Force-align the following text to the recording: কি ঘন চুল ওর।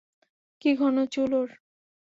কি 0.61 0.69
ঘন 0.73 0.95
চুল 1.13 1.31
ওর। 1.33 1.49